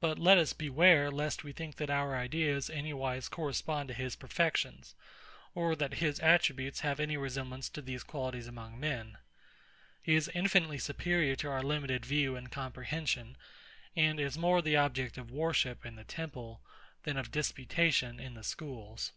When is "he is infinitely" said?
10.02-10.76